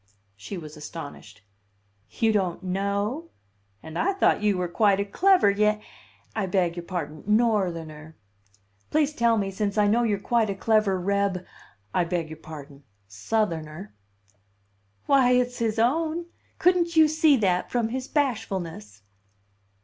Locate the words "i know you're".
9.77-10.17